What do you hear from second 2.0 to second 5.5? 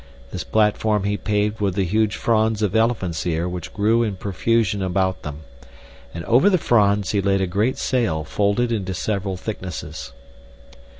fronds of elephant's ear which grew in profusion about them,